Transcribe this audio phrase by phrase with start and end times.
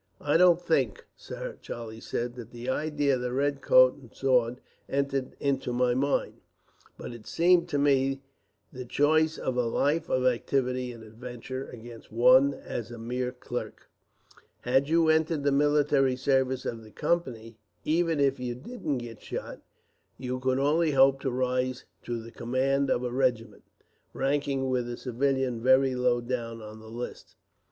[0.19, 4.59] "I don't think, sir," Charlie said, "that the idea of the red coat and sword
[4.89, 6.41] entered into my mind;
[6.97, 8.19] but it seemed to me
[8.73, 13.89] the choice of a life of activity and adventure, against one as a mere clerk."
[14.61, 19.61] "Had you entered the military service of the Company, even if you didn't get shot,
[20.17, 23.65] you could only hope to rise to the command of a regiment,
[24.13, 27.35] ranking with a civilian very low down on the list.